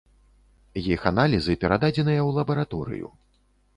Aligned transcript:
Іх 0.93 1.01
аналізы 1.11 1.57
перададзеныя 1.65 2.19
ў 2.25 2.29
лабараторыю. 2.41 3.07